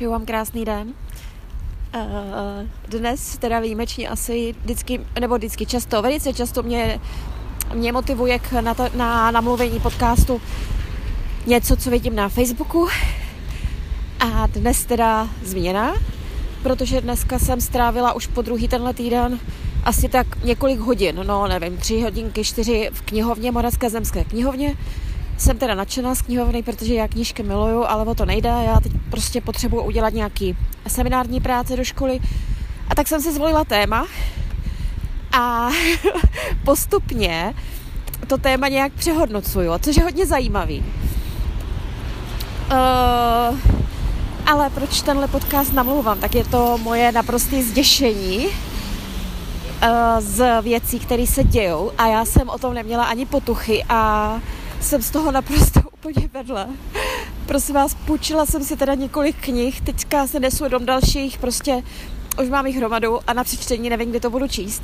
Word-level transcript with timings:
Přeju 0.00 0.10
vám 0.10 0.26
krásný 0.26 0.64
den. 0.64 0.94
Eh, 1.94 2.66
dnes 2.88 3.38
teda 3.38 3.60
výjimečně 3.60 4.08
asi 4.08 4.54
vždycky, 4.62 5.00
nebo 5.20 5.38
vždycky 5.38 5.66
často, 5.66 6.02
velice 6.02 6.32
často 6.32 6.62
mě, 6.62 7.00
mě 7.74 7.92
motivuje 7.92 8.38
k 8.38 8.52
na, 8.52 8.74
to, 8.74 8.88
na 8.94 9.30
namluvení 9.30 9.80
podcastu 9.80 10.40
něco, 11.46 11.76
co 11.76 11.90
vidím 11.90 12.16
na 12.16 12.28
Facebooku. 12.28 12.88
A 14.20 14.46
dnes 14.46 14.84
teda 14.84 15.28
změna, 15.44 15.94
protože 16.62 17.00
dneska 17.00 17.38
jsem 17.38 17.60
strávila 17.60 18.12
už 18.12 18.26
po 18.26 18.42
druhý 18.42 18.68
tenhle 18.68 18.94
týden 18.94 19.40
asi 19.84 20.08
tak 20.08 20.44
několik 20.44 20.78
hodin, 20.78 21.20
no 21.26 21.48
nevím, 21.48 21.76
tři 21.76 22.02
hodinky, 22.02 22.44
čtyři 22.44 22.90
v 22.92 23.02
knihovně, 23.02 23.52
Moravské 23.52 23.90
zemské 23.90 24.24
knihovně 24.24 24.76
jsem 25.40 25.58
teda 25.58 25.74
nadšená 25.74 26.14
z 26.14 26.22
knihovny, 26.22 26.62
protože 26.62 26.94
já 26.94 27.08
knížky 27.08 27.42
miluju, 27.42 27.84
ale 27.84 28.04
o 28.04 28.14
to 28.14 28.24
nejde. 28.26 28.48
Já 28.48 28.80
teď 28.80 28.92
prostě 29.10 29.40
potřebuji 29.40 29.82
udělat 29.82 30.14
nějaký 30.14 30.56
seminární 30.88 31.40
práce 31.40 31.76
do 31.76 31.84
školy. 31.84 32.20
A 32.88 32.94
tak 32.94 33.08
jsem 33.08 33.20
si 33.20 33.32
zvolila 33.32 33.64
téma 33.64 34.06
a 35.32 35.68
postupně 36.64 37.54
to 38.26 38.38
téma 38.38 38.68
nějak 38.68 38.92
přehodnocuju, 38.92 39.72
což 39.80 39.96
je 39.96 40.02
hodně 40.02 40.26
zajímavý. 40.26 40.84
Uh, 42.72 43.58
ale 44.46 44.70
proč 44.70 45.02
tenhle 45.02 45.28
podcast 45.28 45.72
namlouvám? 45.72 46.18
Tak 46.18 46.34
je 46.34 46.44
to 46.44 46.78
moje 46.78 47.12
naprosté 47.12 47.62
zděšení 47.62 48.46
uh, 48.46 48.52
z 50.18 50.62
věcí, 50.62 50.98
které 50.98 51.26
se 51.26 51.44
dějou 51.44 51.92
a 51.98 52.06
já 52.06 52.24
jsem 52.24 52.48
o 52.48 52.58
tom 52.58 52.74
neměla 52.74 53.04
ani 53.04 53.26
potuchy 53.26 53.84
a 53.88 54.40
jsem 54.80 55.02
z 55.02 55.10
toho 55.10 55.32
naprosto 55.32 55.80
úplně 55.92 56.28
vedle. 56.32 56.66
Prosím 57.46 57.74
vás, 57.74 57.94
půjčila 57.94 58.46
jsem 58.46 58.64
si 58.64 58.76
teda 58.76 58.94
několik 58.94 59.36
knih, 59.40 59.80
teďka 59.80 60.26
se 60.26 60.40
nesu 60.40 60.68
do 60.68 60.78
dalších, 60.78 61.38
prostě 61.38 61.82
už 62.42 62.48
mám 62.48 62.66
jich 62.66 62.76
hromadu 62.76 63.18
a 63.26 63.32
na 63.32 63.44
přečtení 63.44 63.90
nevím, 63.90 64.10
kdy 64.10 64.20
to 64.20 64.30
budu 64.30 64.48
číst. 64.48 64.82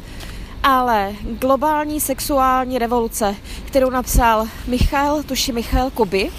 Ale 0.62 1.14
globální 1.41 2.00
sexuální 2.00 2.78
revoluce, 2.78 3.36
kterou 3.64 3.91
napsal 3.91 4.47
Michal, 4.67 5.22
tuši 5.22 5.52
Michal 5.52 5.91
Kuby. 5.91 6.30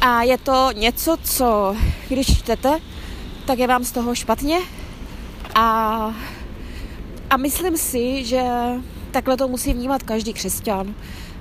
A 0.00 0.22
je 0.22 0.38
to 0.38 0.68
něco, 0.74 1.16
co 1.22 1.76
když 2.08 2.38
čtete, 2.38 2.78
tak 3.46 3.58
je 3.58 3.66
vám 3.66 3.84
z 3.84 3.92
toho 3.92 4.14
špatně. 4.14 4.58
A, 5.54 6.14
a 7.30 7.36
myslím 7.36 7.76
si, 7.76 8.24
že 8.24 8.42
takhle 9.10 9.36
to 9.36 9.48
musí 9.48 9.72
vnímat 9.72 10.02
každý 10.02 10.32
křesťan. 10.32 10.94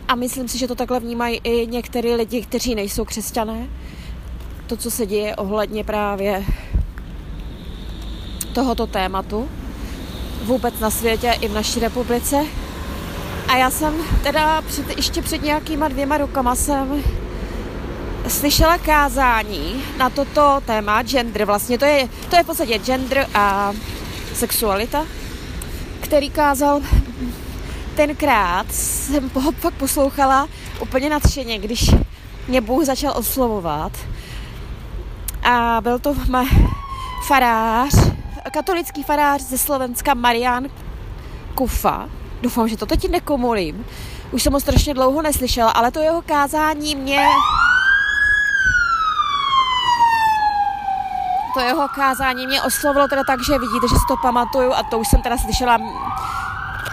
A 0.08 0.16
myslím 0.16 0.48
si, 0.48 0.58
že 0.58 0.68
to 0.68 0.76
takhle 0.76 1.00
vnímají 1.00 1.42
i 1.44 1.68
některý 1.68 2.14
lidi, 2.14 2.42
kteří 2.42 2.76
nejsou 2.76 3.06
křesťané. 3.06 3.68
To, 4.68 4.78
co 4.78 4.92
se 4.92 5.06
děje 5.06 5.36
ohledně 5.36 5.84
právě 5.84 6.46
tohoto 8.54 8.88
tématu 8.88 9.50
vůbec 10.44 10.80
na 10.80 10.90
světě 10.90 11.36
i 11.42 11.48
v 11.48 11.54
naší 11.54 11.80
republice. 11.80 12.46
A 13.48 13.58
já 13.58 13.70
jsem 13.70 13.94
teda 14.24 14.62
před, 14.62 14.98
ještě 14.98 15.22
před 15.22 15.44
nějakýma 15.44 15.88
dvěma 15.88 16.18
rokama 16.18 16.56
jsem 16.56 17.04
slyšela 18.28 18.78
kázání 18.78 19.84
na 19.98 20.10
toto 20.10 20.62
téma 20.66 21.04
gender. 21.04 21.46
Vlastně 21.46 21.78
to 21.78 21.86
je, 21.86 22.10
to 22.30 22.36
je 22.36 22.44
v 22.44 22.46
podstatě 22.46 22.80
gender 22.80 23.28
a 23.34 23.74
sexualita, 24.34 25.06
který 26.02 26.30
kázal 26.30 26.82
tenkrát 27.98 28.72
jsem 28.72 29.32
ho 29.34 29.52
pak 29.52 29.74
poslouchala 29.74 30.48
úplně 30.80 31.10
nadšeně, 31.10 31.60
když 31.60 31.92
mě 32.48 32.62
Bůh 32.62 32.86
začal 32.86 33.14
oslovovat. 33.18 33.92
A 35.44 35.82
byl 35.82 36.00
to 36.00 36.16
farář, 37.28 37.94
katolický 38.54 39.04
farář 39.04 39.42
ze 39.42 39.58
Slovenska 39.58 40.14
Marian 40.14 40.66
Kufa. 41.56 42.10
Doufám, 42.42 42.68
že 42.68 42.78
to 42.78 42.86
teď 42.86 43.10
nekomolím. 43.10 43.86
Už 44.32 44.44
jsem 44.44 44.54
ho 44.54 44.60
strašně 44.60 44.94
dlouho 44.94 45.22
neslyšela, 45.22 45.72
ale 45.72 45.92
to 45.92 46.00
jeho 46.00 46.22
kázání 46.22 46.96
mě... 46.96 47.28
To 51.54 51.60
jeho 51.60 51.88
kázání 51.96 52.48
mě 52.48 52.62
oslovilo 52.62 53.08
teda 53.08 53.24
tak, 53.28 53.40
že 53.46 53.60
vidíte, 53.60 53.88
že 53.90 53.96
si 53.96 54.06
to 54.08 54.18
pamatuju 54.22 54.74
a 54.74 54.84
to 54.84 55.00
už 55.00 55.08
jsem 55.08 55.22
teda 55.22 55.38
slyšela 55.38 55.78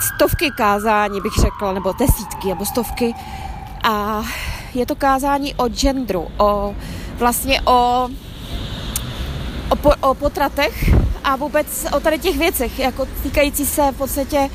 stovky 0.01 0.51
kázání, 0.57 1.21
bych 1.21 1.33
řekla, 1.41 1.73
nebo 1.73 1.93
desítky, 1.93 2.49
nebo 2.49 2.65
stovky. 2.67 3.15
A 3.85 4.23
je 4.75 4.87
to 4.87 4.97
kázání 4.97 5.55
o 5.55 5.69
genderu, 5.69 6.29
o 6.39 6.75
vlastně 7.19 7.61
o, 7.61 8.09
o, 9.69 9.77
po, 9.77 9.93
o 10.01 10.15
potratech 10.15 10.95
a 11.25 11.37
vůbec 11.37 11.87
o 11.97 12.01
tady 12.01 12.19
těch 12.19 12.39
věcech, 12.39 12.79
jako 12.79 13.07
týkající 13.23 13.67
se 13.67 13.93
v 13.93 13.97
podstatě 13.97 14.51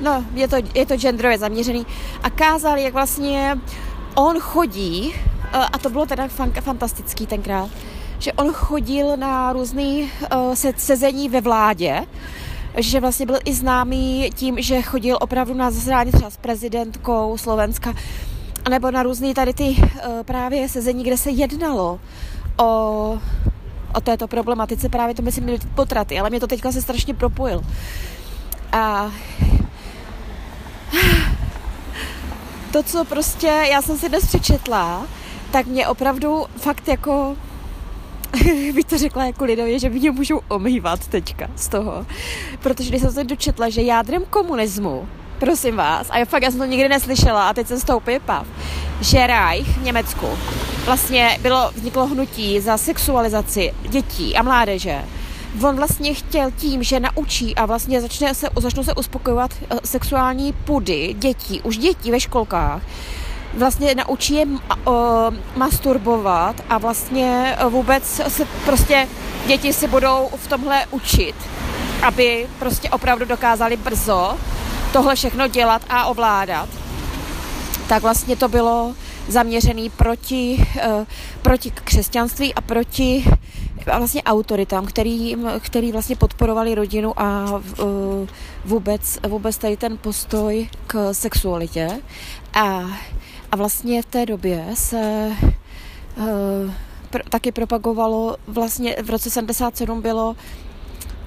no, 0.00 0.24
je 0.34 0.48
to, 0.48 0.56
je 0.74 0.86
to 0.86 0.96
genderově 0.96 1.38
zaměřený 1.38 1.86
a 2.22 2.30
kázal, 2.30 2.78
jak 2.78 2.92
vlastně 2.92 3.58
on 4.14 4.40
chodí, 4.40 5.14
a 5.72 5.78
to 5.78 5.90
bylo 5.90 6.06
teda 6.06 6.28
fantastický 6.60 7.26
tenkrát, 7.26 7.70
že 8.18 8.32
on 8.32 8.52
chodil 8.52 9.16
na 9.16 9.52
různý 9.52 10.10
uh, 10.34 10.54
sezení 10.76 11.28
ve 11.28 11.40
vládě 11.40 12.06
že 12.76 13.00
vlastně 13.00 13.26
byl 13.26 13.38
i 13.44 13.54
známý 13.54 14.30
tím, 14.34 14.62
že 14.62 14.82
chodil 14.82 15.18
opravdu 15.20 15.54
na 15.54 15.70
zasedání 15.70 16.12
třeba 16.12 16.30
s 16.30 16.36
prezidentkou 16.36 17.38
Slovenska, 17.38 17.94
nebo 18.70 18.90
na 18.90 19.02
různé 19.02 19.34
tady 19.34 19.54
ty 19.54 19.64
uh, 19.64 20.22
právě 20.22 20.68
sezení, 20.68 21.04
kde 21.04 21.16
se 21.16 21.30
jednalo 21.30 22.00
o, 22.56 23.18
o 23.94 24.00
této 24.02 24.28
problematice, 24.28 24.88
právě 24.88 25.14
to 25.14 25.22
myslím 25.22 25.58
potraty, 25.74 26.20
ale 26.20 26.30
mě 26.30 26.40
to 26.40 26.46
teďka 26.46 26.72
se 26.72 26.82
strašně 26.82 27.14
propojil. 27.14 27.62
A 28.72 29.12
to, 32.72 32.82
co 32.82 33.04
prostě 33.04 33.46
já 33.70 33.82
jsem 33.82 33.98
si 33.98 34.08
dnes 34.08 34.26
přečetla, 34.26 35.06
tak 35.50 35.66
mě 35.66 35.88
opravdu 35.88 36.46
fakt 36.56 36.88
jako 36.88 37.36
bych 38.74 38.84
to 38.84 38.98
řekla 38.98 39.24
jako 39.24 39.44
lidově, 39.44 39.78
že 39.78 39.90
mě 39.90 40.10
můžou 40.10 40.40
omývat 40.48 41.06
teďka 41.08 41.50
z 41.56 41.68
toho. 41.68 42.06
Protože 42.62 42.88
když 42.88 43.02
jsem 43.02 43.12
se 43.12 43.24
dočetla, 43.24 43.68
že 43.68 43.82
jádrem 43.82 44.22
komunismu, 44.30 45.08
prosím 45.38 45.76
vás, 45.76 46.06
a 46.10 46.18
já 46.18 46.24
fakt 46.24 46.42
já 46.42 46.50
jsem 46.50 46.60
to 46.60 46.66
nikdy 46.66 46.88
neslyšela 46.88 47.48
a 47.48 47.52
teď 47.52 47.66
jsem 47.66 47.80
stoupil 47.80 48.20
pav, 48.20 48.46
že 49.00 49.26
Reich 49.26 49.78
v 49.78 49.82
Německu 49.82 50.26
vlastně 50.84 51.38
bylo, 51.42 51.70
vzniklo 51.74 52.06
hnutí 52.06 52.60
za 52.60 52.76
sexualizaci 52.76 53.74
dětí 53.88 54.36
a 54.36 54.42
mládeže. 54.42 55.04
On 55.62 55.76
vlastně 55.76 56.14
chtěl 56.14 56.50
tím, 56.50 56.82
že 56.82 57.00
naučí 57.00 57.54
a 57.54 57.66
vlastně 57.66 58.00
začne 58.00 58.34
se, 58.34 58.48
začnou 58.60 58.84
se 58.84 58.94
uspokojovat 58.94 59.50
eh, 59.70 59.78
sexuální 59.84 60.52
pudy 60.52 61.14
dětí, 61.18 61.60
už 61.62 61.78
dětí 61.78 62.10
ve 62.10 62.20
školkách, 62.20 62.82
vlastně 63.56 63.94
naučí 63.94 64.34
je 64.34 64.46
masturbovat 65.56 66.56
a 66.70 66.78
vlastně 66.78 67.56
vůbec 67.68 68.20
se 68.28 68.44
prostě 68.64 69.08
děti 69.46 69.72
si 69.72 69.88
budou 69.88 70.28
v 70.36 70.48
tomhle 70.48 70.86
učit, 70.90 71.34
aby 72.02 72.46
prostě 72.58 72.90
opravdu 72.90 73.24
dokázali 73.24 73.76
brzo 73.76 74.38
tohle 74.92 75.14
všechno 75.14 75.48
dělat 75.48 75.82
a 75.88 76.06
ovládat. 76.06 76.68
Tak 77.88 78.02
vlastně 78.02 78.36
to 78.36 78.48
bylo 78.48 78.94
zaměřený 79.28 79.90
proti, 79.90 80.66
uh, 80.76 81.04
proti 81.42 81.70
křesťanství 81.70 82.54
a 82.54 82.60
proti 82.60 83.24
vlastně 83.86 84.22
autoritám, 84.22 84.86
který, 84.86 85.36
který 85.60 85.92
vlastně 85.92 86.16
podporovali 86.16 86.74
rodinu 86.74 87.20
a 87.20 87.60
vůbec, 88.64 89.18
vůbec 89.28 89.58
tady 89.58 89.76
ten 89.76 89.98
postoj 89.98 90.68
k 90.86 91.14
sexualitě. 91.14 92.00
A 92.54 92.82
a 93.54 93.56
vlastně 93.56 94.02
v 94.02 94.06
té 94.06 94.26
době 94.26 94.64
se 94.74 95.32
uh, 96.16 96.24
pr- 97.12 97.22
taky 97.28 97.52
propagovalo, 97.52 98.36
vlastně 98.46 98.96
v 99.02 99.10
roce 99.10 99.30
77 99.30 100.02
bylo, 100.02 100.36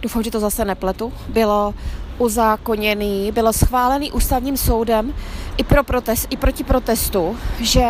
doufám, 0.02 0.24
že 0.24 0.32
to 0.32 0.40
zase 0.40 0.66
nepletu, 0.66 1.14
bylo 1.30 1.74
uzákoněný, 2.18 3.32
bylo 3.32 3.54
schválený 3.54 4.12
ústavním 4.12 4.58
soudem 4.58 5.14
i, 5.58 5.64
pro 5.64 5.84
protest, 5.84 6.28
i 6.30 6.38
proti 6.38 6.64
protestu, 6.64 7.38
že, 7.60 7.88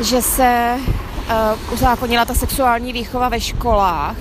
že 0.00 0.22
se 0.22 0.76
uh, 0.78 1.72
uzákonila 1.72 2.24
ta 2.24 2.34
sexuální 2.34 2.92
výchova 2.92 3.28
ve 3.28 3.40
školách, 3.40 4.16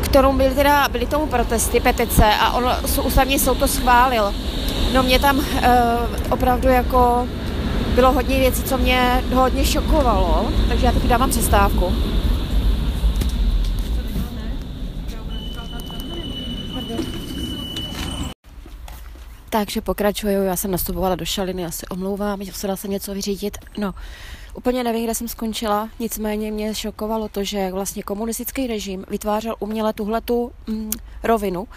kterou 0.00 0.32
byly, 0.32 0.54
teda, 0.54 0.88
byly 0.88 1.06
tomu 1.06 1.26
protesty, 1.26 1.80
petice 1.80 2.24
a 2.40 2.52
on, 2.52 2.64
ústavní 3.02 3.38
soud 3.38 3.58
to 3.58 3.68
schválil. 3.68 4.34
No 4.94 5.02
mě 5.02 5.18
tam 5.18 5.38
uh, 5.38 5.44
opravdu 6.30 6.68
jako 6.68 7.28
bylo 7.94 8.12
hodně 8.12 8.38
věcí, 8.38 8.62
co 8.62 8.78
mě 8.78 9.22
hodně 9.34 9.64
šokovalo, 9.64 10.52
takže 10.68 10.86
já 10.86 10.92
teď 10.92 11.02
dávám 11.02 11.30
přestávku. 11.30 11.92
Takže 19.50 19.80
pokračuju, 19.80 20.42
já 20.42 20.56
jsem 20.56 20.70
nastupovala 20.70 21.14
do 21.14 21.24
šaliny, 21.24 21.62
já 21.62 21.70
se 21.70 21.86
omlouvám, 21.86 22.38
musela 22.38 22.76
se 22.76 22.88
něco 22.88 23.14
vyřídit. 23.14 23.58
No, 23.78 23.94
úplně 24.54 24.84
nevím, 24.84 25.04
kde 25.04 25.14
jsem 25.14 25.28
skončila, 25.28 25.88
nicméně 25.98 26.52
mě 26.52 26.74
šokovalo 26.74 27.28
to, 27.28 27.44
že 27.44 27.72
vlastně 27.72 28.02
komunistický 28.02 28.66
režim 28.66 29.04
vytvářel 29.08 29.54
uměle 29.58 29.92
tuhletu 29.92 30.52
mm, 30.66 30.90
rovinu, 31.22 31.68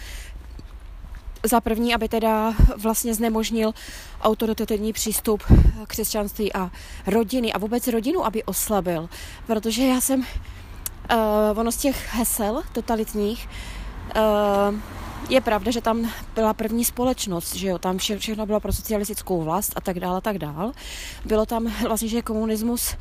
za 1.48 1.62
první, 1.62 1.96
aby 1.96 2.10
teda 2.10 2.54
vlastně 2.78 3.14
znemožnil 3.14 3.74
autoritativní 4.22 4.94
přístup 4.94 5.44
křesťanství 5.88 6.54
a 6.54 6.72
rodiny 7.08 7.54
a 7.54 7.58
vůbec 7.58 7.88
rodinu, 7.88 8.26
aby 8.26 8.44
oslabil. 8.44 9.10
Protože 9.48 9.84
já 9.84 10.02
jsem, 10.02 10.20
uh, 10.20 11.60
ono 11.60 11.72
z 11.72 11.78
těch 11.78 12.14
hesel 12.14 12.64
totalitních, 12.74 13.50
uh, 14.16 14.80
je 15.30 15.42
pravda, 15.42 15.72
že 15.72 15.82
tam 15.82 16.12
byla 16.36 16.54
první 16.54 16.86
společnost, 16.86 17.56
že 17.56 17.68
jo, 17.68 17.78
tam 17.78 17.98
vše, 17.98 18.18
všechno 18.18 18.46
bylo 18.46 18.60
pro 18.60 18.74
socialistickou 18.74 19.42
vlast 19.42 19.74
a 19.76 19.82
tak 19.82 20.00
dále, 20.00 20.18
a 20.18 20.22
tak 20.22 20.38
dále. 20.38 20.72
Bylo 21.26 21.46
tam 21.46 21.72
vlastně, 21.88 22.10
že 22.10 22.22
komunismus 22.22 22.94
uh, 22.94 23.00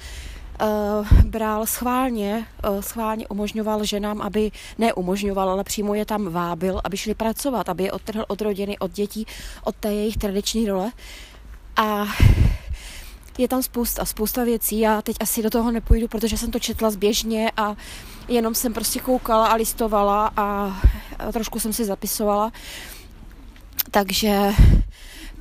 bral 1.24 1.66
schválně, 1.66 2.46
uh, 2.68 2.80
schválně 2.80 3.28
umožňoval 3.28 3.84
ženám, 3.84 4.22
aby 4.22 4.50
neumožňoval, 4.78 5.50
ale 5.50 5.64
přímo 5.64 5.94
je 5.94 6.04
tam 6.04 6.32
vábil, 6.32 6.80
aby 6.84 6.96
šli 6.96 7.14
pracovat, 7.14 7.68
aby 7.68 7.84
je 7.84 7.92
odtrhl 7.92 8.24
od 8.28 8.40
rodiny, 8.40 8.78
od 8.78 8.92
dětí, 8.92 9.26
od 9.64 9.76
té 9.76 9.92
jejich 9.94 10.16
tradiční 10.16 10.68
role. 10.68 10.92
A 11.76 12.04
je 13.38 13.48
tam 13.48 13.62
spousta, 13.62 14.04
spousta 14.04 14.44
věcí. 14.44 14.80
Já 14.80 15.02
teď 15.02 15.16
asi 15.20 15.42
do 15.42 15.50
toho 15.50 15.70
nepůjdu, 15.70 16.08
protože 16.08 16.38
jsem 16.38 16.50
to 16.50 16.58
četla 16.58 16.90
zběžně 16.90 17.50
a 17.56 17.76
jenom 18.28 18.54
jsem 18.54 18.72
prostě 18.72 19.00
koukala 19.00 19.46
a 19.46 19.54
listovala 19.54 20.32
a, 20.36 20.76
a 21.18 21.32
trošku 21.32 21.60
jsem 21.60 21.72
si 21.72 21.84
zapisovala. 21.84 22.52
Takže 23.90 24.52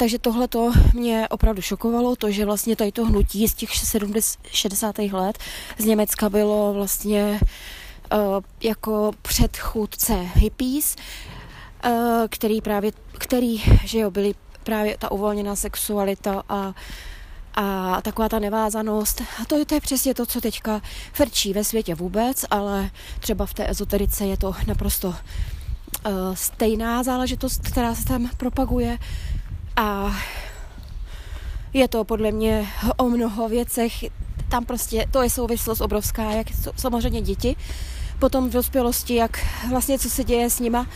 takže 0.04 0.20
tohle 0.20 0.48
to 0.48 0.72
mě 0.94 1.28
opravdu 1.30 1.62
šokovalo, 1.62 2.16
to, 2.16 2.32
že 2.32 2.46
vlastně 2.46 2.76
tady 2.76 2.92
to 2.92 3.06
hnutí 3.06 3.48
z 3.48 3.54
těch 3.54 3.76
70, 3.78 4.40
60. 4.52 5.00
let 5.00 5.38
z 5.78 5.86
Německa 5.86 6.30
bylo 6.30 6.74
vlastně 6.74 7.40
uh, 8.14 8.20
jako 8.64 9.12
předchůdce 9.22 10.14
hippies, 10.14 10.96
uh, 11.86 11.92
který 12.30 12.62
právě, 12.62 12.92
který, 13.12 13.64
že 13.84 14.00
jo, 14.00 14.12
byli 14.12 14.36
právě 14.64 14.98
ta 14.98 15.12
uvolněná 15.12 15.56
sexualita 15.56 16.44
a 16.50 16.74
a 17.56 18.02
taková 18.02 18.30
ta 18.30 18.40
nevázanost, 18.40 19.22
a 19.22 19.46
to, 19.46 19.66
to 19.66 19.76
je 19.76 19.82
přesně 19.82 20.14
to, 20.14 20.26
co 20.26 20.42
teďka 20.42 20.82
frčí 21.14 21.54
ve 21.54 21.64
světě 21.64 21.96
vůbec, 21.96 22.46
ale 22.52 22.90
třeba 23.20 23.46
v 23.46 23.54
té 23.54 23.70
ezoterice 23.70 24.26
je 24.26 24.38
to 24.38 24.56
naprosto 24.68 25.08
uh, 25.08 25.16
stejná 26.34 27.04
záležitost, 27.04 27.62
která 27.68 27.96
se 27.96 28.06
tam 28.06 28.30
propaguje 28.38 28.98
a 29.75 30.16
je 31.74 31.88
to 31.88 32.04
podle 32.04 32.31
mě 32.31 32.68
o 32.98 33.10
mnoho 33.10 33.50
věcech, 33.50 34.06
tam 34.50 34.66
prostě 34.66 35.06
to 35.12 35.22
je 35.22 35.30
souvislost 35.30 35.81
obrovská, 35.81 36.31
jak 36.31 36.48
samozřejmě 36.75 37.22
děti, 37.22 37.56
potom 38.20 38.50
v 38.50 38.54
dospělosti, 38.54 39.16
jak 39.16 39.46
vlastně 39.70 40.00
co 40.00 40.10
se 40.10 40.24
děje 40.24 40.50
s 40.50 40.60
nima, 40.60 40.88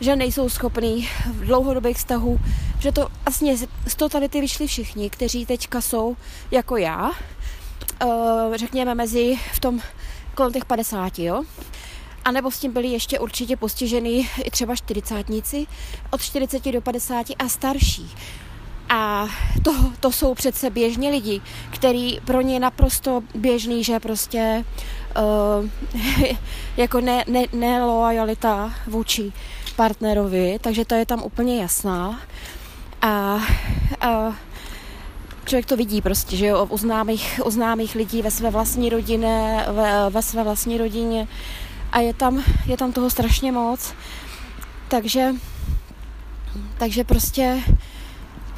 že 0.00 0.16
nejsou 0.16 0.48
schopní 0.48 1.08
v 1.26 1.44
dlouhodobých 1.44 1.96
vztahů, 1.96 2.40
že 2.78 2.92
to 2.92 3.08
vlastně 3.24 3.56
z 3.86 3.94
totality 3.96 4.40
vyšli 4.40 4.66
všichni, 4.66 5.10
kteří 5.10 5.46
teďka 5.46 5.80
jsou 5.80 6.16
jako 6.50 6.76
já, 6.76 7.10
uh, 8.04 8.54
řekněme 8.54 8.94
mezi 8.94 9.38
v 9.52 9.60
tom 9.60 9.80
kolem 10.34 10.52
těch 10.52 10.64
50, 10.64 11.18
jo. 11.18 11.42
A 12.26 12.30
nebo 12.30 12.50
s 12.50 12.58
tím 12.58 12.72
byli 12.72 12.88
ještě 12.88 13.18
určitě 13.18 13.56
postižený 13.56 14.28
i 14.44 14.50
třeba 14.50 14.76
čtyřicátníci 14.76 15.66
od 16.10 16.22
40 16.22 16.72
do 16.72 16.80
50 16.80 17.26
a 17.38 17.48
starší. 17.48 18.10
A 18.88 19.28
to, 19.62 19.74
to 20.00 20.12
jsou 20.12 20.34
přece 20.34 20.70
běžní 20.70 21.10
lidi, 21.10 21.40
který 21.70 22.20
pro 22.24 22.40
ně 22.40 22.54
je 22.54 22.60
naprosto 22.60 23.22
běžný, 23.34 23.84
že 23.84 24.00
prostě 24.00 24.64
uh, 25.16 26.00
jako 26.76 27.00
ne, 27.00 27.24
ne, 27.26 27.44
nelojalita 27.52 28.74
vůči 28.86 29.32
partnerovi, 29.76 30.58
takže 30.60 30.84
to 30.84 30.94
je 30.94 31.06
tam 31.06 31.22
úplně 31.22 31.62
jasná. 31.62 32.20
A, 33.02 33.40
a 34.00 34.36
člověk 35.44 35.66
to 35.66 35.76
vidí 35.76 36.02
prostě, 36.02 36.36
že 36.36 36.46
jo, 36.46 36.66
u 36.70 36.78
známých, 36.78 37.40
u 37.44 37.50
známých 37.50 37.94
lidí 37.94 38.22
ve 38.22 38.30
své 38.30 38.50
vlastní 38.50 38.90
rodině, 38.90 39.64
ve, 39.72 40.10
ve 40.10 40.22
své 40.22 40.44
vlastní 40.44 40.78
rodině 40.78 41.28
a 41.92 42.00
je 42.00 42.14
tam, 42.14 42.42
je 42.66 42.76
tam 42.76 42.92
toho 42.92 43.10
strašně 43.10 43.52
moc. 43.52 43.94
Takže, 44.88 45.34
takže 46.78 47.04
prostě 47.04 47.62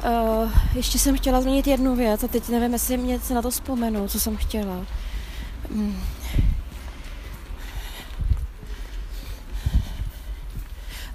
uh, 0.05 0.51
ještě 0.75 0.99
jsem 0.99 1.17
chtěla 1.17 1.41
změnit 1.41 1.67
jednu 1.67 1.95
věc 1.95 2.23
a 2.23 2.27
teď 2.27 2.49
nevím, 2.49 2.73
jestli 2.73 2.97
mě 2.97 3.19
se 3.19 3.33
na 3.33 3.41
to 3.41 3.49
vzpomenu, 3.49 4.07
co 4.07 4.19
jsem 4.19 4.37
chtěla. 4.37 4.85
Hmm. 5.75 5.99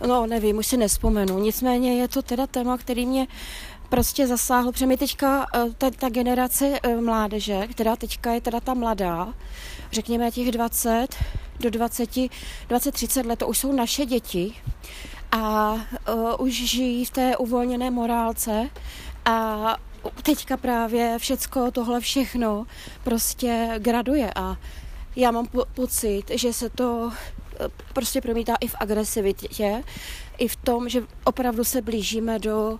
No, 0.06 0.26
nevím, 0.26 0.58
už 0.58 0.67
si 0.67 0.76
nespomenu. 0.76 1.38
Nicméně 1.38 2.00
je 2.00 2.08
to 2.08 2.22
teda 2.22 2.46
téma, 2.46 2.78
který 2.78 3.06
mě 3.06 3.26
prostě 3.88 4.26
zasáhl, 4.26 4.72
protože 4.72 4.87
my 4.87 4.96
teďka, 4.96 5.46
eh, 5.55 5.70
ta, 5.78 5.90
ta 5.90 6.08
generace 6.08 6.78
eh, 6.82 6.96
mládeže, 6.96 7.67
která 7.67 7.96
teďka 7.96 8.32
je 8.32 8.40
teda 8.40 8.60
ta 8.60 8.75
mladá, 8.75 9.34
řekněme 9.93 10.31
těch 10.31 10.50
20 10.50 11.17
do 11.60 11.70
20, 11.70 12.10
20-30 12.68 13.26
let, 13.26 13.38
to 13.38 13.48
už 13.48 13.58
jsou 13.58 13.72
naše 13.72 14.06
děti 14.06 14.54
a 15.32 15.72
uh, 15.72 15.80
už 16.38 16.52
žijí 16.52 17.04
v 17.04 17.10
té 17.10 17.36
uvolněné 17.36 17.90
morálce 17.90 18.70
a 19.24 19.76
teďka 20.22 20.56
právě 20.56 21.18
všecko 21.18 21.70
tohle 21.70 22.00
všechno 22.00 22.66
prostě 23.04 23.74
graduje 23.78 24.32
a 24.36 24.56
já 25.16 25.30
mám 25.30 25.46
po- 25.46 25.64
pocit, 25.74 26.22
že 26.34 26.52
se 26.52 26.70
to 26.70 27.12
prostě 27.92 28.20
promítá 28.20 28.54
i 28.60 28.68
v 28.68 28.74
agresivitě, 28.80 29.82
i 30.38 30.48
v 30.48 30.56
tom, 30.56 30.88
že 30.88 31.02
opravdu 31.24 31.64
se 31.64 31.82
blížíme 31.82 32.38
do 32.38 32.78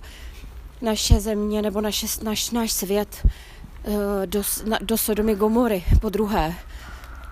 naše 0.83 1.21
země 1.21 1.63
nebo 1.63 1.81
naše, 1.81 2.07
naš, 2.23 2.51
náš 2.51 2.73
svět 2.73 3.27
eh, 3.27 4.27
do, 4.27 4.43
do 4.81 4.99
Sodomy 4.99 5.35
Gomory 5.35 5.85
po 6.01 6.09
druhé. 6.09 6.55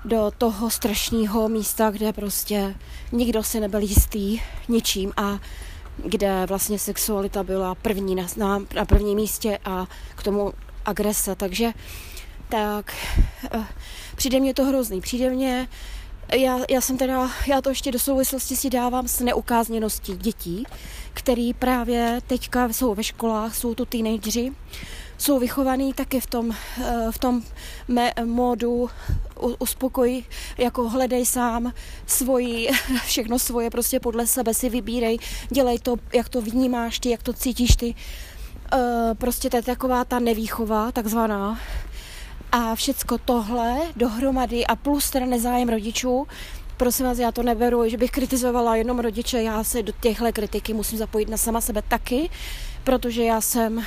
Do 0.04 0.32
toho 0.38 0.70
strašného 0.70 1.48
místa, 1.48 1.90
kde 1.90 2.12
prostě 2.12 2.74
nikdo 3.12 3.42
si 3.42 3.60
nebyl 3.60 3.80
jistý 3.80 4.40
ničím 4.68 5.12
a 5.16 5.38
kde 5.96 6.46
vlastně 6.46 6.78
sexualita 6.78 7.42
byla 7.42 7.74
první 7.74 8.14
na, 8.14 8.26
na, 8.36 8.58
na 8.74 8.84
prvním 8.84 9.16
místě 9.16 9.58
a 9.64 9.86
k 10.14 10.22
tomu 10.22 10.52
agrese. 10.84 11.34
Takže 11.34 11.72
tak 12.48 12.94
eh, 13.54 13.66
přijde 14.16 14.40
mě 14.40 14.54
to 14.54 14.64
hrozný. 14.64 15.00
Přijde 15.00 15.30
mně, 15.30 15.68
já, 16.32 16.58
já 16.70 16.80
jsem 16.80 16.98
teda, 16.98 17.30
já 17.46 17.60
to 17.60 17.68
ještě 17.68 17.92
do 17.92 17.98
souvislosti 17.98 18.56
si 18.56 18.70
dávám 18.70 19.08
s 19.08 19.20
neukázněností 19.20 20.16
dětí, 20.16 20.66
který 21.14 21.54
právě 21.54 22.20
teďka 22.26 22.68
jsou 22.68 22.94
ve 22.94 23.04
školách, 23.04 23.54
jsou 23.54 23.74
to 23.74 23.84
teenageři, 23.84 24.52
jsou 25.18 25.38
vychovaný 25.38 25.92
taky 25.92 26.20
v 26.20 26.26
tom, 26.26 26.52
eh, 26.80 27.06
v 27.10 27.18
tom 27.18 27.42
mé, 27.88 28.12
módu 28.24 28.90
uspokoj, 29.58 30.24
jako 30.58 30.88
hledej 30.88 31.26
sám 31.26 31.72
svoji, 32.06 32.68
všechno 33.04 33.38
svoje 33.38 33.70
prostě 33.70 34.00
podle 34.00 34.26
sebe 34.26 34.54
si 34.54 34.68
vybírej, 34.68 35.18
dělej 35.50 35.78
to, 35.78 35.96
jak 36.12 36.28
to 36.28 36.40
vnímáš 36.40 36.98
ty, 36.98 37.10
jak 37.10 37.22
to 37.22 37.32
cítíš 37.32 37.76
ty. 37.76 37.94
Eh, 38.72 39.14
prostě 39.14 39.50
to 39.50 39.56
je 39.56 39.62
taková 39.62 40.04
ta 40.04 40.18
nevýchova, 40.18 40.92
takzvaná, 40.92 41.58
a 42.52 42.74
všecko 42.74 43.18
tohle 43.18 43.76
dohromady 43.96 44.66
a 44.66 44.76
plus 44.76 45.10
teda 45.10 45.26
nezájem 45.26 45.68
rodičů, 45.68 46.26
prosím 46.76 47.06
vás, 47.06 47.18
já 47.18 47.32
to 47.32 47.42
neberu, 47.42 47.88
že 47.88 47.96
bych 47.96 48.10
kritizovala 48.10 48.76
jenom 48.76 48.98
rodiče, 48.98 49.42
já 49.42 49.64
se 49.64 49.82
do 49.82 49.92
těchto 50.00 50.32
kritiky 50.32 50.74
musím 50.74 50.98
zapojit 50.98 51.28
na 51.28 51.36
sama 51.36 51.60
sebe 51.60 51.82
taky, 51.88 52.30
protože 52.84 53.22
já 53.22 53.40
jsem 53.40 53.84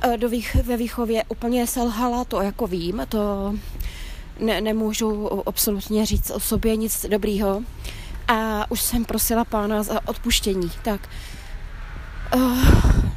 eh, 0.00 0.16
do 0.16 0.28
vých, 0.28 0.54
ve 0.54 0.76
výchově 0.76 1.24
úplně 1.28 1.66
selhala, 1.66 2.24
to 2.24 2.42
jako 2.42 2.66
vím, 2.66 3.06
to 3.08 3.54
ne, 4.40 4.60
nemůžu 4.60 5.42
absolutně 5.48 6.06
říct 6.06 6.30
o 6.30 6.40
sobě 6.40 6.76
nic 6.76 7.06
dobrýho. 7.08 7.62
A 8.28 8.70
už 8.70 8.80
jsem 8.82 9.04
prosila 9.04 9.44
pána 9.44 9.82
za 9.82 10.08
odpuštění. 10.08 10.70
Tak 10.82 11.08
uh, 12.34 13.13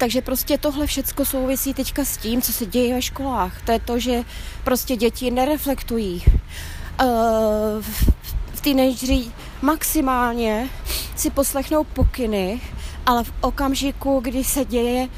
takže 0.00 0.22
prostě 0.22 0.58
tohle 0.58 0.86
všecko 0.86 1.24
souvisí 1.24 1.74
teďka 1.74 2.04
s 2.04 2.16
tím, 2.16 2.42
co 2.42 2.52
se 2.52 2.66
děje 2.66 2.94
ve 2.94 3.02
školách. 3.02 3.62
To 3.62 3.72
je 3.72 3.80
to, 3.80 3.98
že 3.98 4.22
prostě 4.64 4.96
děti 4.96 5.30
nereflektují. 5.30 6.22
Uh, 7.02 7.08
v 8.54 8.60
teenageři 8.60 9.24
maximálně 9.62 10.68
si 11.16 11.30
poslechnou 11.30 11.84
pokyny, 11.84 12.60
ale 13.06 13.24
v 13.24 13.32
okamžiku, 13.40 14.20
kdy 14.20 14.44
se 14.44 14.64
děje 14.64 15.08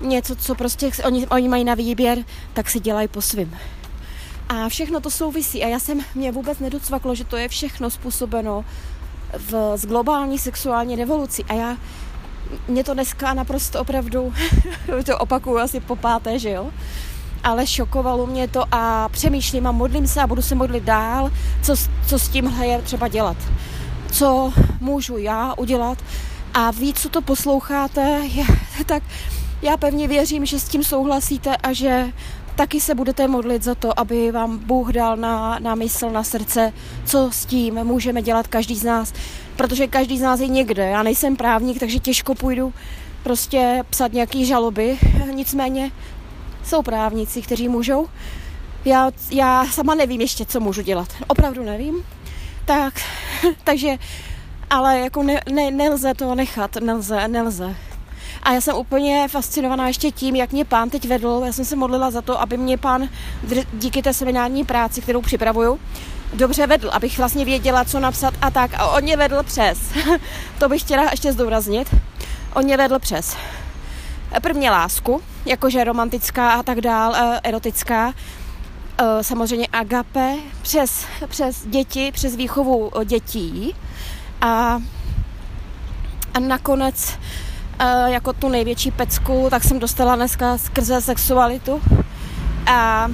něco, 0.00 0.36
co 0.36 0.54
prostě 0.54 0.90
oni, 1.04 1.26
oni 1.26 1.48
mají 1.48 1.64
na 1.64 1.74
výběr, 1.74 2.24
tak 2.54 2.70
si 2.70 2.80
dělají 2.80 3.08
po 3.08 3.22
svým. 3.22 3.56
A 4.48 4.68
všechno 4.68 5.00
to 5.00 5.10
souvisí. 5.10 5.64
A 5.64 5.68
já 5.68 5.78
jsem, 5.78 6.00
mě 6.14 6.32
vůbec 6.32 6.58
nedocvaklo, 6.58 7.14
že 7.14 7.24
to 7.24 7.36
je 7.36 7.48
všechno 7.48 7.90
způsobeno 7.90 8.64
v, 9.32 9.72
z 9.76 9.86
globální 9.86 10.38
sexuální 10.38 10.96
revoluci. 10.96 11.44
A 11.44 11.54
já 11.54 11.76
mě 12.68 12.84
to 12.84 12.94
dneska 12.94 13.34
naprosto 13.34 13.80
opravdu, 13.80 14.32
to 15.06 15.18
opakuju 15.18 15.58
asi 15.58 15.80
po 15.80 15.96
páté, 15.96 16.38
že 16.38 16.50
jo, 16.50 16.70
ale 17.44 17.66
šokovalo 17.66 18.26
mě 18.26 18.48
to 18.48 18.64
a 18.72 19.08
přemýšlím 19.08 19.66
a 19.66 19.72
modlím 19.72 20.06
se 20.06 20.22
a 20.22 20.26
budu 20.26 20.42
se 20.42 20.54
modlit 20.54 20.84
dál, 20.84 21.30
co, 21.62 21.76
co 22.06 22.18
s 22.18 22.28
tímhle 22.28 22.66
je 22.66 22.82
třeba 22.82 23.08
dělat. 23.08 23.36
Co 24.12 24.52
můžu 24.80 25.16
já 25.16 25.54
udělat 25.54 25.98
a 26.54 26.70
víc, 26.70 27.00
co 27.00 27.08
to 27.08 27.22
posloucháte, 27.22 28.20
je, 28.22 28.44
tak 28.86 29.02
já 29.62 29.76
pevně 29.76 30.08
věřím, 30.08 30.46
že 30.46 30.60
s 30.60 30.68
tím 30.68 30.84
souhlasíte 30.84 31.56
a 31.56 31.72
že 31.72 32.12
taky 32.56 32.80
se 32.80 32.94
budete 32.94 33.28
modlit 33.28 33.62
za 33.62 33.74
to, 33.74 34.00
aby 34.00 34.32
vám 34.32 34.58
Bůh 34.58 34.92
dal 34.92 35.16
na, 35.16 35.58
na 35.58 35.74
mysl, 35.74 36.10
na 36.10 36.24
srdce, 36.24 36.72
co 37.04 37.30
s 37.32 37.46
tím 37.46 37.84
můžeme 37.84 38.22
dělat 38.22 38.46
každý 38.46 38.76
z 38.76 38.84
nás. 38.84 39.12
Protože 39.58 39.86
každý 39.86 40.18
z 40.18 40.22
nás 40.22 40.40
je 40.40 40.48
někde. 40.48 40.86
Já 40.86 41.02
nejsem 41.02 41.36
právník, 41.36 41.80
takže 41.80 41.98
těžko 41.98 42.34
půjdu 42.34 42.72
prostě 43.22 43.84
psat 43.90 44.12
nějaký 44.12 44.46
žaloby. 44.46 44.98
Nicméně 45.34 45.90
jsou 46.64 46.82
právníci, 46.82 47.42
kteří 47.42 47.68
můžou. 47.68 48.08
Já, 48.84 49.10
já 49.30 49.66
sama 49.66 49.94
nevím 49.94 50.20
ještě, 50.20 50.44
co 50.44 50.60
můžu 50.60 50.82
dělat. 50.82 51.08
Opravdu 51.26 51.64
nevím. 51.64 52.04
Tak, 52.64 52.94
takže, 53.64 53.96
ale 54.70 54.98
jako 54.98 55.22
ne, 55.22 55.40
ne, 55.52 55.70
nelze 55.70 56.14
to 56.14 56.34
nechat, 56.34 56.76
nelze, 56.76 57.28
nelze. 57.28 57.76
A 58.42 58.52
já 58.52 58.60
jsem 58.60 58.76
úplně 58.76 59.28
fascinovaná 59.28 59.86
ještě 59.86 60.10
tím, 60.10 60.36
jak 60.36 60.52
mě 60.52 60.64
pán 60.64 60.90
teď 60.90 61.08
vedl. 61.08 61.42
Já 61.46 61.52
jsem 61.52 61.64
se 61.64 61.76
modlila 61.76 62.10
za 62.10 62.22
to, 62.22 62.40
aby 62.40 62.56
mě 62.56 62.78
pán 62.78 63.08
díky 63.72 64.02
té 64.02 64.14
seminární 64.14 64.64
práci, 64.64 65.00
kterou 65.00 65.22
připravuju, 65.22 65.80
dobře 66.34 66.66
vedl, 66.66 66.90
abych 66.92 67.18
vlastně 67.18 67.44
věděla, 67.44 67.84
co 67.84 68.00
napsat 68.00 68.34
a 68.42 68.50
tak. 68.50 68.74
A 68.74 68.86
on 68.86 69.02
mě 69.02 69.16
vedl 69.16 69.42
přes. 69.42 69.78
to 70.58 70.68
bych 70.68 70.80
chtěla 70.80 71.10
ještě 71.10 71.32
zdůraznit. 71.32 71.94
On 72.54 72.64
mě 72.64 72.76
vedl 72.76 72.98
přes. 72.98 73.36
Prvně 74.42 74.70
lásku, 74.70 75.22
jakože 75.46 75.84
romantická 75.84 76.50
a 76.50 76.62
tak 76.62 76.80
dál, 76.80 77.14
eh, 77.16 77.40
erotická. 77.44 78.14
Eh, 78.98 79.24
samozřejmě 79.24 79.66
agape, 79.72 80.34
přes, 80.62 81.06
přes 81.26 81.66
děti, 81.66 82.12
přes 82.12 82.36
výchovu 82.36 82.90
dětí. 83.04 83.74
A, 84.40 84.82
a 86.34 86.38
nakonec 86.38 87.18
jako 88.06 88.32
tu 88.32 88.48
největší 88.48 88.90
pecku, 88.90 89.46
tak 89.50 89.64
jsem 89.64 89.78
dostala 89.78 90.16
dneska 90.16 90.58
skrze 90.58 91.00
sexualitu. 91.00 91.82
A 92.66 93.08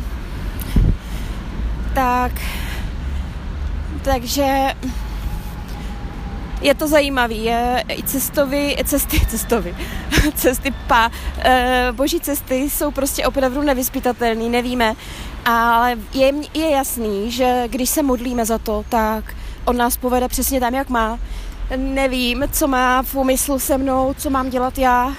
tak, 1.94 2.32
takže 4.02 4.74
je 6.60 6.74
to 6.74 6.88
zajímavé, 6.88 7.34
je 7.34 7.84
i 7.88 8.02
cestovy, 8.02 8.76
cesty, 8.84 9.20
cestovy, 9.30 9.76
cesty 10.34 10.74
pa, 10.86 11.10
e, 11.38 11.88
boží 11.92 12.20
cesty 12.20 12.54
jsou 12.54 12.90
prostě 12.90 13.26
opravdu 13.26 13.62
nevyspytatelné, 13.62 14.48
nevíme, 14.48 14.94
ale 15.44 15.96
je, 16.14 16.32
je 16.54 16.70
jasný, 16.70 17.30
že 17.30 17.64
když 17.68 17.90
se 17.90 18.02
modlíme 18.02 18.44
za 18.44 18.58
to, 18.58 18.84
tak 18.88 19.34
on 19.64 19.76
nás 19.76 19.96
povede 19.96 20.28
přesně 20.28 20.60
tam, 20.60 20.74
jak 20.74 20.88
má 20.88 21.18
nevím, 21.76 22.44
co 22.52 22.68
má 22.68 23.02
v 23.02 23.14
úmyslu 23.14 23.58
se 23.58 23.78
mnou, 23.78 24.14
co 24.18 24.30
mám 24.30 24.50
dělat 24.50 24.78
já, 24.78 25.12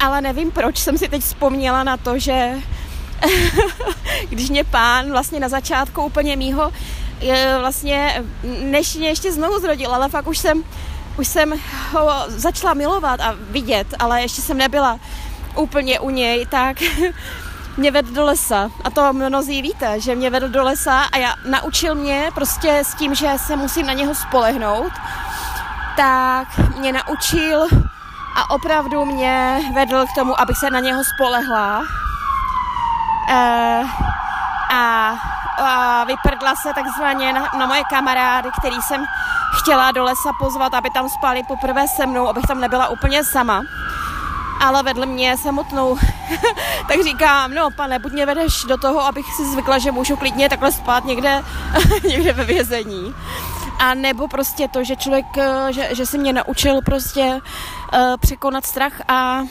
ale 0.00 0.20
nevím, 0.20 0.50
proč 0.50 0.78
jsem 0.78 0.98
si 0.98 1.08
teď 1.08 1.22
vzpomněla 1.22 1.84
na 1.84 1.96
to, 1.96 2.18
že 2.18 2.54
když 4.28 4.50
mě 4.50 4.64
pán 4.64 5.10
vlastně 5.10 5.40
na 5.40 5.48
začátku 5.48 6.02
úplně 6.02 6.36
mýho 6.36 6.72
vlastně, 7.60 8.24
než 8.62 8.94
mě 8.94 9.08
ještě 9.08 9.32
znovu 9.32 9.60
zrodil, 9.60 9.94
ale 9.94 10.08
fakt 10.08 10.26
už 10.26 10.38
jsem, 10.38 10.64
už 11.18 11.28
jsem 11.28 11.54
ho 11.92 12.10
začala 12.28 12.74
milovat 12.74 13.20
a 13.20 13.36
vidět, 13.50 13.86
ale 13.98 14.22
ještě 14.22 14.42
jsem 14.42 14.58
nebyla 14.58 15.00
úplně 15.56 16.00
u 16.00 16.10
něj, 16.10 16.46
tak 16.46 16.76
mě 17.76 17.90
vedl 17.90 18.12
do 18.12 18.24
lesa. 18.24 18.70
A 18.84 18.90
to 18.90 19.12
mnozí 19.12 19.62
víte, 19.62 20.00
že 20.00 20.14
mě 20.14 20.30
vedl 20.30 20.48
do 20.48 20.64
lesa 20.64 21.02
a 21.02 21.18
já, 21.18 21.34
naučil 21.48 21.94
mě 21.94 22.30
prostě 22.34 22.78
s 22.84 22.94
tím, 22.94 23.14
že 23.14 23.28
se 23.36 23.56
musím 23.56 23.86
na 23.86 23.92
něho 23.92 24.14
spolehnout 24.14 24.92
tak 25.96 26.48
mě 26.78 26.92
naučil 26.92 27.66
a 28.36 28.50
opravdu 28.50 29.04
mě 29.04 29.60
vedl 29.74 30.06
k 30.06 30.14
tomu, 30.14 30.40
abych 30.40 30.56
se 30.56 30.70
na 30.70 30.80
něho 30.80 31.02
spolehla. 31.04 31.82
E, 33.28 33.82
a, 34.70 35.14
a 35.58 36.04
vyprdla 36.04 36.54
se 36.56 36.74
takzvaně 36.74 37.32
na, 37.32 37.48
na 37.58 37.66
moje 37.66 37.82
kamarády, 37.90 38.48
který 38.58 38.82
jsem 38.82 39.04
chtěla 39.58 39.92
do 39.92 40.04
lesa 40.04 40.30
pozvat, 40.38 40.74
aby 40.74 40.90
tam 40.90 41.08
spali 41.08 41.42
poprvé 41.48 41.88
se 41.88 42.06
mnou, 42.06 42.28
abych 42.28 42.44
tam 42.46 42.60
nebyla 42.60 42.88
úplně 42.88 43.24
sama. 43.24 43.62
Ale 44.60 44.82
vedl 44.82 45.06
mě 45.06 45.36
samotnou, 45.36 45.98
tak 46.88 47.02
říkám, 47.04 47.54
no 47.54 47.70
pane, 47.70 47.98
buď 47.98 48.12
mě 48.12 48.26
vedeš 48.26 48.64
do 48.64 48.76
toho, 48.76 49.00
abych 49.06 49.34
si 49.34 49.44
zvykla, 49.44 49.78
že 49.78 49.92
můžu 49.92 50.16
klidně 50.16 50.48
takhle 50.48 50.72
spát 50.72 51.04
někde, 51.04 51.44
někde 52.08 52.32
ve 52.32 52.44
vězení 52.44 53.14
a 53.80 53.94
nebo 53.94 54.28
prostě 54.28 54.68
to, 54.68 54.84
že 54.84 54.96
člověk, 54.96 55.26
eh, 55.38 55.72
že, 55.72 55.88
že 55.92 56.06
si 56.06 56.18
mě 56.18 56.32
naučil 56.32 56.80
prostě 56.84 57.24
uh, 57.24 57.40
překonat 58.20 58.66
strach 58.66 58.92
a 59.08 59.42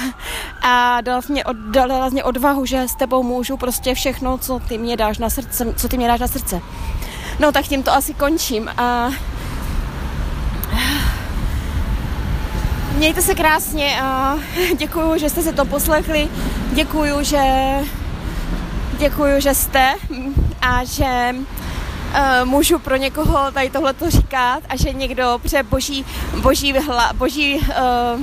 a 0.62 1.00
dal 1.00 1.20
mě, 1.28 1.44
dal 1.70 2.10
mě 2.10 2.24
odvahu, 2.24 2.66
že 2.66 2.82
s 2.82 2.94
tebou 2.94 3.22
můžu 3.22 3.56
prostě 3.56 3.94
všechno, 3.94 4.38
co 4.38 4.58
ty 4.68 4.78
mě 4.78 4.96
dáš 4.96 5.18
na 5.18 5.30
srdce, 5.30 5.74
co 5.76 5.88
ty 5.88 5.96
mě 5.96 6.08
dáš 6.08 6.20
na 6.20 6.28
srdce. 6.28 6.60
No 7.38 7.52
tak 7.52 7.64
tím 7.64 7.82
to 7.82 7.92
asi 7.92 8.14
končím 8.14 8.70
a 8.76 9.10
mějte 12.96 13.22
se 13.22 13.34
krásně 13.34 14.00
a 14.02 14.38
děkuju, 14.78 15.18
že 15.18 15.30
jste 15.30 15.42
se 15.42 15.52
to 15.52 15.64
poslechli, 15.64 16.28
děkuju, 16.72 17.22
že 17.22 17.44
děkuju, 18.98 19.40
že 19.40 19.54
jste 19.54 19.94
a 20.62 20.84
že 20.84 21.34
uh, 22.10 22.48
můžu 22.48 22.78
pro 22.78 22.96
někoho 22.96 23.50
tady 23.50 23.70
tohle 23.70 23.92
to 23.94 24.10
říkat 24.10 24.62
a 24.68 24.76
že 24.76 24.92
někdo 24.92 25.40
pře 25.42 25.62
boží, 25.62 26.06
boží, 26.42 26.72
hla, 26.72 27.12
boží 27.12 27.54
uh, 27.54 28.20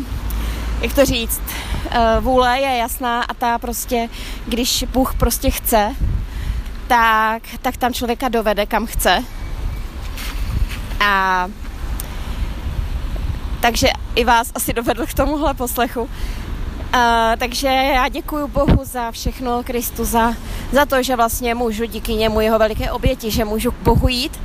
jak 0.82 0.94
to 0.94 1.06
říct, 1.06 1.42
uh, 1.86 2.24
vůle 2.24 2.60
je 2.60 2.78
jasná 2.78 3.24
a 3.24 3.34
ta 3.34 3.58
prostě, 3.58 4.10
když 4.46 4.86
Bůh 4.94 5.16
prostě 5.16 5.52
chce, 5.52 5.96
tak, 6.88 7.44
tak 7.62 7.78
tam 7.78 7.94
člověka 7.94 8.30
dovede, 8.30 8.66
kam 8.66 8.86
chce. 8.86 9.24
A 11.00 11.48
takže 13.60 13.88
i 14.16 14.24
vás 14.24 14.52
asi 14.56 14.74
dovedl 14.74 15.06
k 15.06 15.14
tomuhle 15.14 15.54
poslechu. 15.54 16.10
Uh, 16.96 17.02
takže 17.38 17.68
já 17.68 18.10
děkuji 18.10 18.48
Bohu 18.48 18.80
za 18.84 19.12
všechno, 19.12 19.64
Kristu, 19.64 20.06
za, 20.06 20.34
za 20.72 20.86
to, 20.86 21.04
že 21.04 21.16
vlastně 21.16 21.56
můžu 21.56 21.86
díky 21.86 22.14
němu 22.14 22.42
jeho 22.42 22.60
veliké 22.60 22.92
oběti, 22.92 23.32
že 23.32 23.46
můžu 23.46 23.72
k 23.72 23.82
Bohu 23.84 24.08
jít, 24.08 24.40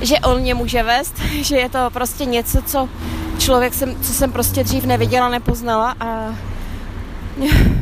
že 0.00 0.18
on 0.18 0.40
mě 0.40 0.54
může 0.54 0.82
vést, 0.82 1.18
že 1.32 1.56
je 1.56 1.68
to 1.68 1.78
prostě 1.92 2.24
něco, 2.24 2.62
co 2.62 2.88
člověk 3.38 3.74
jsem, 3.74 4.02
co 4.02 4.12
jsem 4.12 4.32
prostě 4.32 4.64
dřív 4.64 4.84
neviděla, 4.84 5.28
nepoznala 5.28 5.94
a 6.00 6.34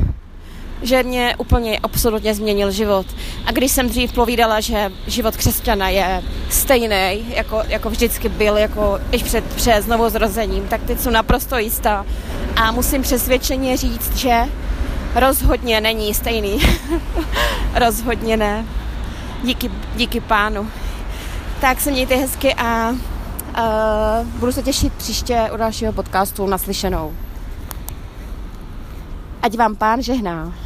že 0.85 1.03
mě 1.03 1.35
úplně 1.38 1.79
absolutně 1.79 2.35
změnil 2.35 2.71
život. 2.71 3.07
A 3.47 3.53
když 3.53 3.73
jsem 3.73 3.88
dřív 3.88 4.12
povídala, 4.12 4.61
že 4.61 4.93
život 5.07 5.37
křesťana 5.37 5.88
je 5.88 6.23
stejný, 6.50 7.25
jako, 7.29 7.62
jako 7.69 7.91
vždycky 7.91 8.29
byl, 8.29 8.57
jako 8.57 9.00
i 9.12 9.19
před, 9.19 9.45
před 9.45 9.83
znovu 9.83 10.09
zrozením, 10.11 10.69
tak 10.69 10.83
teď 10.83 11.00
jsem 11.00 11.12
naprosto 11.12 11.59
jistá. 11.59 12.07
A 12.57 12.73
musím 12.73 13.03
přesvědčeně 13.03 13.76
říct, 13.76 14.17
že 14.17 14.41
rozhodně 15.14 15.81
není 15.81 16.14
stejný. 16.14 16.61
rozhodně 17.75 18.37
ne. 18.37 18.67
Díky, 19.45 19.71
díky 19.97 20.21
pánu. 20.21 20.71
Tak 21.61 21.81
se 21.81 21.91
mějte 21.91 22.17
hezky 22.17 22.55
a 22.55 22.91
uh, 22.91 24.26
budu 24.26 24.53
se 24.53 24.62
těšit 24.62 24.93
příště 24.93 25.50
u 25.55 25.57
dalšího 25.57 25.93
podcastu 25.93 26.47
naslyšenou. 26.47 27.12
Ať 29.43 29.57
vám 29.57 29.76
pán 29.76 30.03
žehná. 30.03 30.63